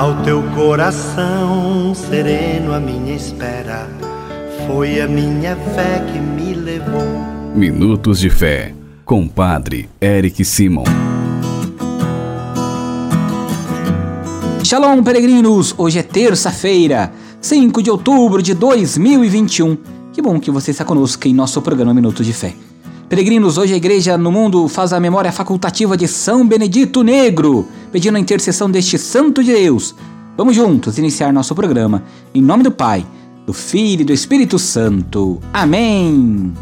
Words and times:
Ao 0.00 0.14
teu 0.22 0.42
coração 0.54 1.94
sereno, 1.94 2.72
a 2.72 2.80
minha 2.80 3.14
espera 3.14 3.86
foi 4.66 4.98
a 4.98 5.06
minha 5.06 5.54
fé 5.54 6.02
que 6.10 6.18
me 6.18 6.54
levou. 6.54 7.04
Minutos 7.54 8.18
de 8.18 8.30
Fé, 8.30 8.74
com 9.04 9.28
Padre 9.28 9.90
Eric 10.00 10.42
Simon. 10.42 10.84
Shalom, 14.64 15.02
peregrinos! 15.02 15.74
Hoje 15.76 15.98
é 15.98 16.02
terça-feira, 16.02 17.12
5 17.38 17.82
de 17.82 17.90
outubro 17.90 18.42
de 18.42 18.54
2021. 18.54 19.76
Que 20.14 20.22
bom 20.22 20.40
que 20.40 20.50
você 20.50 20.70
está 20.70 20.82
conosco 20.82 21.28
em 21.28 21.34
nosso 21.34 21.60
programa 21.60 21.92
Minutos 21.92 22.24
de 22.24 22.32
Fé. 22.32 22.54
Peregrinos, 23.10 23.58
hoje 23.58 23.74
a 23.74 23.76
Igreja 23.76 24.16
no 24.16 24.30
Mundo 24.30 24.68
faz 24.68 24.92
a 24.92 25.00
memória 25.00 25.32
facultativa 25.32 25.96
de 25.96 26.06
São 26.06 26.46
Benedito 26.46 27.02
Negro, 27.02 27.66
pedindo 27.90 28.14
a 28.14 28.20
intercessão 28.20 28.70
deste 28.70 28.96
Santo 28.98 29.42
de 29.42 29.52
Deus. 29.52 29.96
Vamos 30.36 30.54
juntos 30.54 30.96
iniciar 30.96 31.32
nosso 31.32 31.52
programa. 31.52 32.04
Em 32.32 32.40
nome 32.40 32.62
do 32.62 32.70
Pai, 32.70 33.04
do 33.44 33.52
Filho 33.52 34.02
e 34.02 34.04
do 34.04 34.12
Espírito 34.12 34.60
Santo. 34.60 35.40
Amém! 35.52 36.54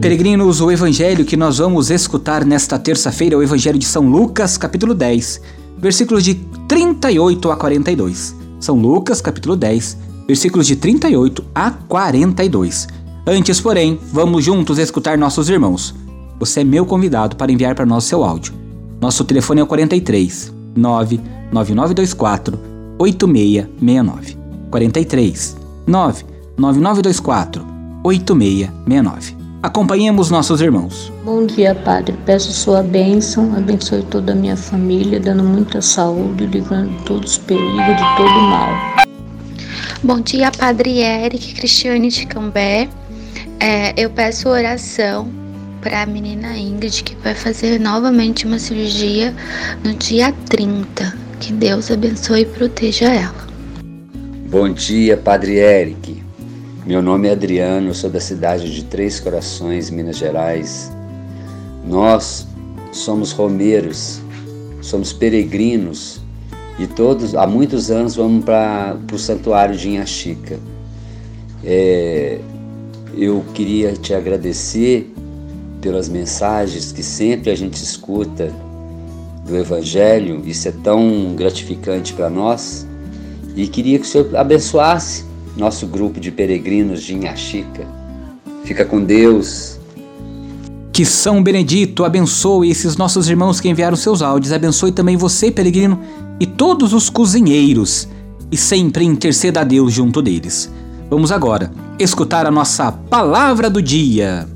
Peregrinos, 0.00 0.60
o 0.60 0.70
evangelho 0.70 1.24
que 1.24 1.36
nós 1.36 1.58
vamos 1.58 1.90
escutar 1.90 2.44
nesta 2.44 2.78
terça-feira 2.78 3.34
é 3.34 3.38
o 3.38 3.42
evangelho 3.42 3.80
de 3.80 3.84
São 3.84 4.08
Lucas, 4.08 4.56
capítulo 4.56 4.94
10, 4.94 5.40
versículos 5.76 6.22
de 6.22 6.34
38 6.68 7.50
a 7.50 7.56
42. 7.56 8.36
São 8.60 8.76
Lucas, 8.76 9.20
capítulo 9.20 9.56
10, 9.56 10.11
versículos 10.26 10.66
de 10.66 10.76
38 10.76 11.44
a 11.54 11.70
42. 11.70 12.88
Antes, 13.26 13.60
porém, 13.60 13.98
vamos 14.12 14.44
juntos 14.44 14.78
escutar 14.78 15.16
nossos 15.16 15.48
irmãos. 15.48 15.94
Você 16.38 16.60
é 16.60 16.64
meu 16.64 16.84
convidado 16.84 17.36
para 17.36 17.52
enviar 17.52 17.74
para 17.74 17.86
nós 17.86 18.04
seu 18.04 18.24
áudio. 18.24 18.52
Nosso 19.00 19.24
telefone 19.24 19.60
é 19.60 19.64
o 19.64 19.66
43 19.66 20.52
99924 20.76 22.58
8669. 22.98 24.36
43 24.70 25.56
99924 25.86 27.66
8669. 28.04 29.36
Acompanhemos 29.62 30.28
nossos 30.28 30.60
irmãos. 30.60 31.12
Bom 31.24 31.46
dia, 31.46 31.72
Padre. 31.72 32.16
Peço 32.26 32.52
sua 32.52 32.82
bênção, 32.82 33.54
abençoe 33.56 34.02
toda 34.02 34.32
a 34.32 34.34
minha 34.34 34.56
família, 34.56 35.20
dando 35.20 35.44
muita 35.44 35.80
saúde, 35.80 36.46
livrando 36.46 36.92
todos 37.04 37.32
os 37.32 37.38
perigos 37.38 37.76
de 37.76 38.16
todo 38.16 38.40
mal. 38.50 38.91
Bom 40.04 40.20
dia, 40.20 40.50
Padre 40.50 40.98
Eric, 40.98 41.54
Cristiane 41.54 42.08
de 42.08 42.26
Cambé. 42.26 42.88
É, 43.60 43.94
eu 43.96 44.10
peço 44.10 44.48
oração 44.48 45.30
para 45.80 46.02
a 46.02 46.06
menina 46.06 46.58
Ingrid, 46.58 47.04
que 47.04 47.14
vai 47.22 47.36
fazer 47.36 47.78
novamente 47.78 48.44
uma 48.44 48.58
cirurgia 48.58 49.32
no 49.84 49.94
dia 49.94 50.34
30. 50.50 51.16
Que 51.38 51.52
Deus 51.52 51.88
abençoe 51.88 52.40
e 52.40 52.46
proteja 52.46 53.14
ela. 53.14 53.46
Bom 54.50 54.72
dia, 54.72 55.16
Padre 55.16 55.58
Eric. 55.58 56.20
Meu 56.84 57.00
nome 57.00 57.28
é 57.28 57.30
Adriano, 57.30 57.94
sou 57.94 58.10
da 58.10 58.18
cidade 58.18 58.74
de 58.74 58.82
Três 58.82 59.20
Corações, 59.20 59.88
Minas 59.88 60.18
Gerais. 60.18 60.90
Nós 61.86 62.44
somos 62.90 63.30
romeiros, 63.30 64.20
somos 64.80 65.12
peregrinos 65.12 66.20
e 66.78 66.86
todos, 66.86 67.34
há 67.34 67.46
muitos 67.46 67.90
anos, 67.90 68.16
vamos 68.16 68.44
para 68.44 68.96
o 69.12 69.18
santuário 69.18 69.76
de 69.76 69.90
Inhaxica. 69.90 70.58
É, 71.64 72.38
eu 73.16 73.44
queria 73.54 73.92
te 73.92 74.14
agradecer 74.14 75.12
pelas 75.80 76.08
mensagens 76.08 76.92
que 76.92 77.02
sempre 77.02 77.50
a 77.50 77.54
gente 77.54 77.74
escuta 77.74 78.52
do 79.46 79.56
Evangelho, 79.56 80.42
isso 80.46 80.68
é 80.68 80.72
tão 80.72 81.34
gratificante 81.36 82.12
para 82.12 82.30
nós. 82.30 82.86
E 83.54 83.66
queria 83.66 83.98
que 83.98 84.06
o 84.06 84.08
Senhor 84.08 84.34
abençoasse 84.36 85.24
nosso 85.56 85.86
grupo 85.86 86.18
de 86.18 86.30
peregrinos 86.30 87.02
de 87.02 87.14
Inhaxica. 87.14 87.86
Fica 88.64 88.84
com 88.84 89.04
Deus. 89.04 89.78
Que 90.92 91.06
São 91.06 91.42
Benedito 91.42 92.04
abençoe 92.04 92.70
esses 92.70 92.98
nossos 92.98 93.26
irmãos 93.26 93.60
que 93.60 93.68
enviaram 93.68 93.96
seus 93.96 94.20
áudios. 94.20 94.52
Abençoe 94.52 94.92
também 94.92 95.16
você, 95.16 95.50
peregrino, 95.50 95.98
e 96.38 96.44
todos 96.44 96.92
os 96.92 97.08
cozinheiros, 97.08 98.06
e 98.50 98.58
sempre 98.58 99.02
interceda 99.02 99.62
a 99.62 99.64
Deus 99.64 99.90
junto 99.90 100.20
deles. 100.20 100.70
Vamos 101.08 101.32
agora 101.32 101.72
escutar 101.98 102.44
a 102.44 102.50
nossa 102.50 102.92
palavra 102.92 103.70
do 103.70 103.80
dia. 103.80 104.46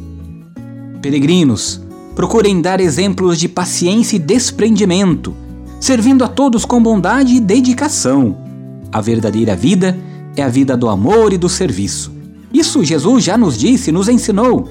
Peregrinos, 1.01 1.81
procurem 2.15 2.61
dar 2.61 2.81
exemplos 2.81 3.39
de 3.39 3.49
paciência 3.49 4.17
e 4.17 4.19
desprendimento, 4.19 5.35
servindo 5.81 6.23
a 6.23 6.29
todos 6.29 6.67
com 6.67 6.83
bondade 6.83 7.35
e 7.35 7.41
dedicação. 7.41 8.37
A 8.93 9.01
verdadeira 9.01 9.57
vida 9.57 9.99
é 10.37 10.43
a 10.43 10.49
vida 10.49 10.77
do 10.77 10.89
amor 10.91 11.33
e 11.33 11.39
do 11.39 11.49
serviço. 11.49 12.13
Isso 12.53 12.85
Jesus 12.85 13.25
já 13.25 13.39
nos 13.39 13.57
disse 13.57 13.89
e 13.89 13.93
nos 13.93 14.09
ensinou. 14.09 14.69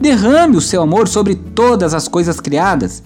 Derrame 0.00 0.56
o 0.56 0.60
seu 0.62 0.80
amor 0.80 1.06
sobre 1.06 1.34
todas 1.34 1.92
as 1.92 2.08
coisas 2.08 2.40
criadas, 2.40 3.02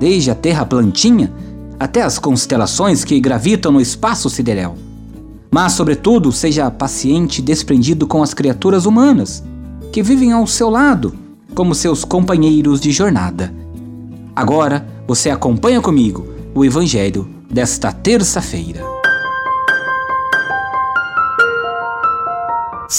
desde 0.00 0.30
a 0.30 0.34
terra 0.34 0.64
plantinha 0.64 1.30
até 1.78 2.02
as 2.02 2.18
constelações 2.18 3.04
que 3.04 3.20
gravitam 3.20 3.70
no 3.70 3.80
espaço 3.80 4.30
sideral. 4.30 4.74
Mas, 5.50 5.72
sobretudo, 5.72 6.32
seja 6.32 6.70
paciente 6.70 7.38
e 7.38 7.42
desprendido 7.42 8.06
com 8.06 8.22
as 8.22 8.32
criaturas 8.34 8.86
humanas, 8.86 9.44
que 9.92 10.02
vivem 10.02 10.32
ao 10.32 10.46
seu 10.46 10.70
lado, 10.70 11.14
como 11.54 11.74
seus 11.74 12.04
companheiros 12.04 12.80
de 12.80 12.92
jornada. 12.92 13.52
Agora, 14.34 14.86
você 15.06 15.30
acompanha 15.30 15.80
comigo 15.80 16.26
o 16.54 16.64
Evangelho 16.64 17.28
desta 17.50 17.92
terça-feira. 17.92 18.97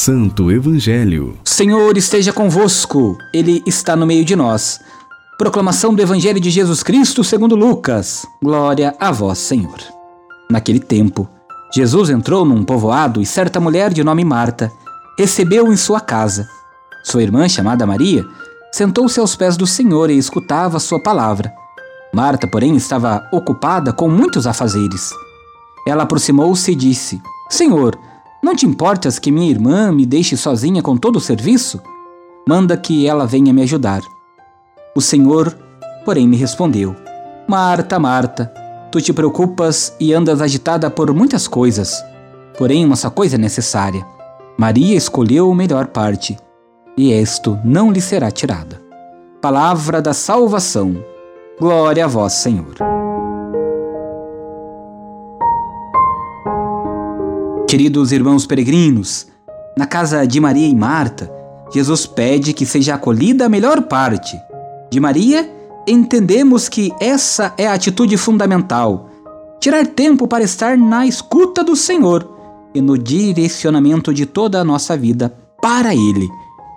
Santo 0.02 0.50
Evangelho. 0.50 1.38
Senhor 1.44 1.98
esteja 1.98 2.32
convosco, 2.32 3.18
Ele 3.34 3.62
está 3.68 3.98
no 3.98 4.08
meio 4.08 4.24
de 4.24 4.34
nós. 4.34 4.80
Proclamação 5.38 5.94
do 5.94 6.02
Evangelho 6.02 6.40
de 6.40 6.50
Jesus 6.50 6.82
Cristo 6.82 7.22
segundo 7.22 7.54
Lucas. 7.54 8.26
Glória 8.42 8.96
a 8.98 9.12
vós, 9.12 9.40
Senhor. 9.40 9.78
Naquele 10.50 10.80
tempo, 10.80 11.28
Jesus 11.76 12.10
entrou 12.10 12.46
num 12.46 12.64
povoado 12.64 13.22
e 13.22 13.26
certa 13.26 13.60
mulher 13.60 13.92
de 13.92 14.02
nome 14.02 14.24
Marta 14.24 14.72
recebeu 15.18 15.70
em 15.70 15.76
sua 15.76 16.00
casa. 16.00 16.48
Sua 17.04 17.22
irmã, 17.22 17.50
chamada 17.50 17.86
Maria, 17.86 18.26
sentou-se 18.72 19.20
aos 19.20 19.36
pés 19.36 19.58
do 19.58 19.68
Senhor 19.68 20.10
e 20.10 20.18
escutava 20.18 20.80
sua 20.80 21.04
palavra. 21.04 21.52
Marta, 22.14 22.48
porém, 22.48 22.74
estava 22.78 23.28
ocupada 23.34 23.92
com 23.92 24.08
muitos 24.08 24.48
afazeres. 24.48 25.10
Ela 25.86 26.04
aproximou-se 26.04 26.72
e 26.72 26.76
disse: 26.76 27.22
Senhor, 27.50 28.00
não 28.42 28.56
te 28.56 28.66
importas 28.66 29.20
que 29.20 29.32
minha 29.32 29.50
irmã 29.50 29.92
me 29.92 30.06
deixe 30.06 30.38
sozinha 30.38 30.82
com 30.82 30.96
todo 30.96 31.18
o 31.18 31.22
serviço? 31.22 31.82
Manda 32.48 32.78
que 32.78 33.06
ela 33.06 33.28
venha 33.28 33.54
me 33.54 33.62
ajudar. 33.62 34.02
O 34.96 35.02
Senhor, 35.02 35.56
porém, 36.06 36.28
me 36.28 36.38
respondeu: 36.38 36.96
Marta, 37.48 38.00
Marta, 38.00 38.52
tu 38.92 39.02
te 39.02 39.12
preocupas 39.12 39.94
e 40.00 40.14
andas 40.14 40.42
agitada 40.42 40.90
por 40.90 41.14
muitas 41.14 41.48
coisas. 41.48 42.04
Porém, 42.58 42.86
uma 42.86 42.96
só 42.96 43.10
coisa 43.10 43.36
é 43.36 43.38
necessária. 43.38 44.06
Maria 44.58 44.96
escolheu 44.96 45.52
a 45.52 45.56
melhor 45.56 45.88
parte, 45.88 46.38
e 46.98 47.14
isto 47.14 47.58
não 47.64 47.92
lhe 47.92 48.02
será 48.02 48.32
tirada. 48.32 48.82
Palavra 49.42 50.02
da 50.02 50.14
salvação. 50.14 51.04
Glória 51.60 52.06
a 52.06 52.08
vós, 52.08 52.34
Senhor. 52.34 52.89
Queridos 57.70 58.12
irmãos 58.12 58.48
peregrinos, 58.48 59.28
na 59.78 59.86
casa 59.86 60.26
de 60.26 60.40
Maria 60.40 60.68
e 60.68 60.76
Marta, 60.76 61.32
Jesus 61.72 62.08
pede 62.08 62.52
que 62.52 62.66
seja 62.66 62.96
acolhida 62.96 63.46
a 63.46 63.50
melhor 63.50 63.84
parte 63.84 64.36
de 64.90 65.00
Maria, 65.00 65.48
entendemos 65.88 66.68
que 66.68 66.92
essa 67.00 67.54
é 67.60 67.68
a 67.68 67.74
atitude 67.74 68.18
fundamental: 68.18 69.12
tirar 69.60 69.86
tempo 69.86 70.28
para 70.28 70.44
estar 70.44 70.76
na 70.76 71.06
escuta 71.06 71.64
do 71.64 71.76
Senhor 71.76 72.28
e 72.74 72.82
no 72.82 72.98
direcionamento 72.98 74.12
de 74.12 74.26
toda 74.26 74.60
a 74.60 74.64
nossa 74.64 74.98
vida 74.98 75.32
para 75.62 75.94
Ele. 75.94 76.28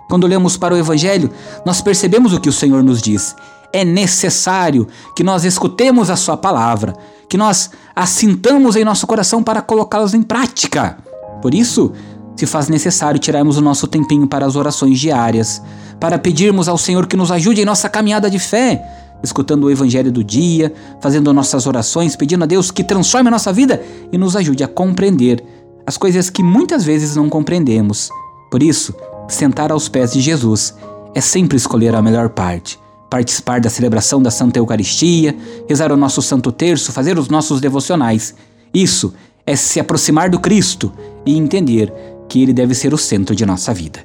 Quando 0.07 0.25
olhamos 0.25 0.57
para 0.57 0.75
o 0.75 0.77
Evangelho, 0.77 1.31
nós 1.65 1.81
percebemos 1.81 2.33
o 2.33 2.39
que 2.39 2.49
o 2.49 2.53
Senhor 2.53 2.83
nos 2.83 3.01
diz. 3.01 3.35
É 3.73 3.83
necessário 3.83 4.87
que 5.15 5.23
nós 5.23 5.43
escutemos 5.43 6.11
a 6.11 6.15
Sua 6.15 6.37
palavra, 6.37 6.93
que 7.33 7.37
nós 7.37 7.71
assintamos 7.95 8.75
em 8.75 8.85
nosso 8.85 9.07
coração 9.07 9.41
para 9.41 9.59
colocá-las 9.59 10.13
em 10.13 10.21
prática. 10.21 10.99
Por 11.41 11.51
isso, 11.51 11.91
se 12.35 12.45
faz 12.45 12.69
necessário 12.69 13.19
tirarmos 13.19 13.57
o 13.57 13.61
nosso 13.61 13.87
tempinho 13.87 14.27
para 14.27 14.45
as 14.45 14.55
orações 14.55 14.99
diárias, 14.99 15.59
para 15.99 16.19
pedirmos 16.19 16.69
ao 16.69 16.77
Senhor 16.77 17.07
que 17.07 17.17
nos 17.17 17.31
ajude 17.31 17.59
em 17.59 17.65
nossa 17.65 17.89
caminhada 17.89 18.29
de 18.29 18.37
fé, 18.37 18.85
escutando 19.23 19.63
o 19.63 19.71
Evangelho 19.71 20.11
do 20.11 20.23
dia, 20.23 20.71
fazendo 21.01 21.33
nossas 21.33 21.65
orações, 21.65 22.15
pedindo 22.15 22.43
a 22.43 22.45
Deus 22.45 22.69
que 22.69 22.83
transforme 22.83 23.29
a 23.29 23.31
nossa 23.31 23.51
vida 23.51 23.81
e 24.11 24.17
nos 24.19 24.35
ajude 24.35 24.63
a 24.63 24.67
compreender 24.67 25.43
as 25.87 25.97
coisas 25.97 26.29
que 26.29 26.43
muitas 26.43 26.83
vezes 26.83 27.15
não 27.15 27.29
compreendemos. 27.29 28.11
Por 28.51 28.61
isso, 28.61 28.93
sentar 29.27 29.71
aos 29.71 29.89
pés 29.89 30.13
de 30.13 30.21
Jesus 30.21 30.75
é 31.15 31.19
sempre 31.19 31.57
escolher 31.57 31.95
a 31.95 32.01
melhor 32.03 32.29
parte, 32.29 32.79
participar 33.13 33.61
da 33.61 33.69
celebração 33.69 34.19
da 34.19 34.31
Santa 34.31 34.57
Eucaristia, 34.57 35.37
rezar 35.69 35.91
o 35.91 35.95
nosso 35.95 36.19
Santo 36.19 36.51
Terço, 36.51 36.91
fazer 36.91 37.19
os 37.19 37.29
nossos 37.29 37.61
devocionais. 37.61 38.33
Isso 38.73 39.13
é 39.45 39.55
se 39.55 39.79
aproximar 39.79 40.31
do 40.31 40.39
Cristo 40.39 40.91
e 41.23 41.37
entender 41.37 41.93
que 42.27 42.41
Ele 42.41 42.51
deve 42.51 42.73
ser 42.73 42.91
o 42.91 42.97
centro 42.97 43.35
de 43.35 43.45
nossa 43.45 43.71
vida. 43.71 43.99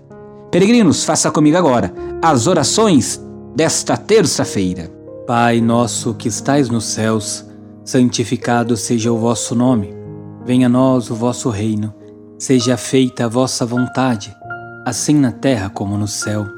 Peregrinos, 0.51 1.05
faça 1.05 1.31
comigo 1.31 1.57
agora 1.57 1.91
as 2.21 2.47
orações 2.47 3.19
desta 3.57 3.97
terça-feira. 3.97 4.91
Pai 5.27 5.59
nosso 5.59 6.13
que 6.13 6.29
estais 6.29 6.69
nos 6.69 6.85
céus, 6.85 7.47
santificado 7.87 8.77
seja 8.77 9.11
o 9.11 9.17
vosso 9.17 9.55
nome. 9.55 9.89
Venha 10.45 10.67
a 10.67 10.71
nós 10.71 11.09
o 11.09 11.15
vosso 11.15 11.49
reino. 11.49 11.95
Seja 12.39 12.77
feita 12.77 13.25
a 13.25 13.29
vossa 13.29 13.65
vontade, 13.65 14.37
assim 14.85 15.15
na 15.15 15.33
terra 15.33 15.71
como 15.71 15.97
no 15.97 16.07
céu. 16.07 16.58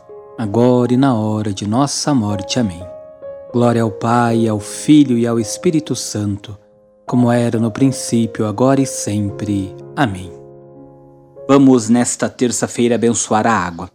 agora 0.41 0.91
e 0.91 0.97
na 0.97 1.13
hora 1.13 1.53
de 1.53 1.67
nossa 1.67 2.15
morte. 2.15 2.59
Amém. 2.59 2.83
Glória 3.53 3.83
ao 3.83 3.91
Pai, 3.91 4.47
ao 4.47 4.59
Filho 4.59 5.15
e 5.15 5.27
ao 5.27 5.39
Espírito 5.39 5.95
Santo, 5.95 6.57
como 7.05 7.31
era 7.31 7.59
no 7.59 7.69
princípio, 7.69 8.47
agora 8.47 8.81
e 8.81 8.85
sempre. 8.87 9.75
Amém. 9.95 10.33
Vamos 11.47 11.89
nesta 11.89 12.27
terça-feira 12.27 12.95
abençoar 12.95 13.45
a 13.45 13.53
água. 13.53 13.87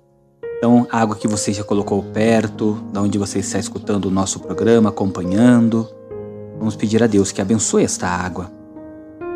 Então, 0.57 0.87
a 0.89 1.01
água 1.01 1.17
que 1.17 1.27
você 1.27 1.53
já 1.53 1.65
colocou 1.65 2.01
perto, 2.01 2.75
da 2.93 3.03
onde 3.03 3.19
você 3.19 3.41
está 3.41 3.59
escutando 3.59 4.05
o 4.05 4.11
nosso 4.11 4.39
programa, 4.39 4.91
acompanhando. 4.91 5.89
Vamos 6.61 6.77
pedir 6.77 7.03
a 7.03 7.09
Deus 7.09 7.33
que 7.33 7.43
abençoe 7.43 7.83
esta 7.83 8.07
água. 8.07 8.53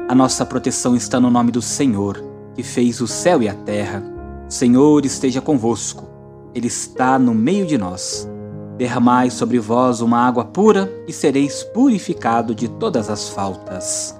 A 0.08 0.14
nossa 0.14 0.46
proteção 0.46 0.94
está 0.94 1.18
no 1.18 1.28
nome 1.28 1.50
do 1.50 1.60
Senhor, 1.60 2.22
que 2.54 2.62
fez 2.62 3.00
o 3.00 3.08
céu 3.08 3.42
e 3.42 3.48
a 3.48 3.54
terra. 3.54 4.00
O 4.48 4.52
Senhor 4.52 5.04
esteja 5.04 5.40
convosco. 5.40 6.09
Ele 6.54 6.66
está 6.66 7.18
no 7.18 7.34
meio 7.34 7.66
de 7.66 7.78
nós. 7.78 8.28
Derramai 8.76 9.30
sobre 9.30 9.58
vós 9.58 10.00
uma 10.00 10.18
água 10.26 10.44
pura 10.44 10.90
e 11.06 11.12
sereis 11.12 11.62
purificado 11.62 12.54
de 12.54 12.68
todas 12.68 13.10
as 13.10 13.28
faltas. 13.28 14.18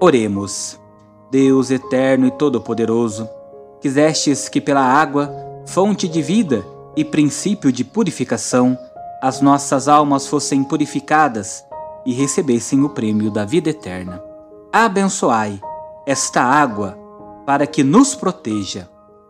Oremos. 0.00 0.78
Deus 1.30 1.70
eterno 1.70 2.26
e 2.26 2.30
todo-poderoso, 2.30 3.28
quisestes 3.82 4.48
que 4.48 4.62
pela 4.62 4.80
água, 4.80 5.30
fonte 5.66 6.08
de 6.08 6.22
vida 6.22 6.64
e 6.96 7.04
princípio 7.04 7.70
de 7.70 7.84
purificação, 7.84 8.78
as 9.20 9.42
nossas 9.42 9.88
almas 9.88 10.26
fossem 10.26 10.64
purificadas 10.64 11.62
e 12.06 12.14
recebessem 12.14 12.82
o 12.82 12.88
prêmio 12.88 13.30
da 13.30 13.44
vida 13.44 13.68
eterna. 13.68 14.22
Abençoai 14.72 15.60
esta 16.06 16.42
água 16.42 16.96
para 17.44 17.66
que 17.66 17.84
nos 17.84 18.14
proteja 18.14 18.88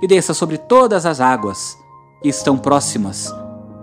e 0.00 0.06
desça 0.06 0.32
sobre 0.32 0.58
todas 0.58 1.04
as 1.06 1.20
águas 1.20 1.76
que 2.22 2.28
estão 2.28 2.56
próximas, 2.56 3.32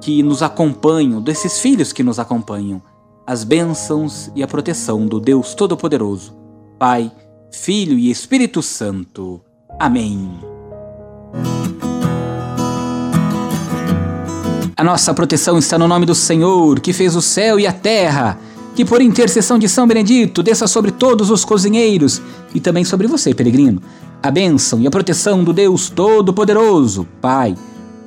que 0.02 0.22
nos 0.24 0.42
acompanham, 0.42 1.22
desses 1.22 1.60
filhos 1.60 1.92
que 1.92 2.04
nos 2.04 2.20
acompanham, 2.20 2.82
as 3.26 3.44
bênçãos 3.44 4.32
e 4.36 4.44
a 4.44 4.48
proteção 4.48 5.06
do 5.08 5.20
Deus 5.20 5.54
Todo-Poderoso, 5.54 6.36
Pai, 6.78 7.12
Filho 7.52 7.98
e 7.98 8.12
Espírito 8.12 8.62
Santo. 8.62 9.42
Amém. 9.80 10.40
A 14.78 14.84
nossa 14.84 15.14
proteção 15.14 15.58
está 15.58 15.78
no 15.78 15.88
nome 15.88 16.06
do 16.06 16.14
Senhor, 16.14 16.80
que 16.82 16.92
fez 16.92 17.16
o 17.16 17.22
céu 17.22 17.60
e 17.60 17.66
a 17.66 17.74
terra. 17.74 18.38
Que 18.76 18.84
por 18.84 19.02
intercessão 19.02 19.58
de 19.58 19.70
São 19.70 19.88
Benedito 19.88 20.44
desça 20.44 20.68
sobre 20.68 20.92
todos 20.92 21.30
os 21.30 21.46
cozinheiros 21.46 22.22
e 22.54 22.60
também 22.60 22.84
sobre 22.84 23.08
você, 23.08 23.34
peregrino 23.34 23.82
a 24.26 24.32
bênção 24.32 24.82
e 24.82 24.88
a 24.88 24.92
proteção 24.92 25.44
do 25.44 25.54
Deus 25.54 25.88
Todo-Poderoso, 25.88 27.08
Pai, 27.22 27.56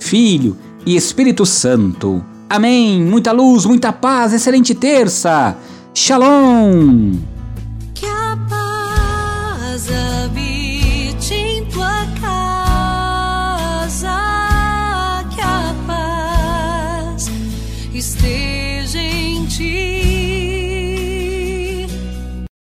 Filho 0.01 0.57
e 0.85 0.97
Espírito 0.97 1.47
Santo. 1.47 2.25
Amém. 2.51 3.01
Muita 3.01 3.31
luz, 3.31 3.65
muita 3.65 3.93
paz, 3.93 4.33
excelente 4.33 4.75
terça. 4.75 5.57
Shalom. 5.95 7.38